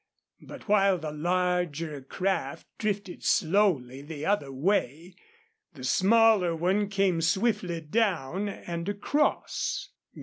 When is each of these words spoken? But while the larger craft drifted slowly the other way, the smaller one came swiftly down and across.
But 0.41 0.67
while 0.67 0.97
the 0.97 1.11
larger 1.11 2.01
craft 2.01 2.65
drifted 2.79 3.23
slowly 3.23 4.01
the 4.01 4.25
other 4.25 4.51
way, 4.51 5.13
the 5.75 5.83
smaller 5.83 6.55
one 6.55 6.89
came 6.89 7.21
swiftly 7.21 7.81
down 7.81 8.49
and 8.49 8.89
across. 8.89 9.89